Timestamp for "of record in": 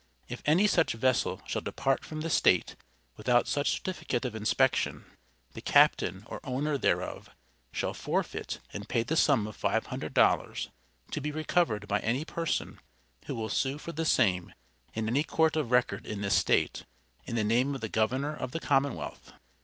15.55-16.21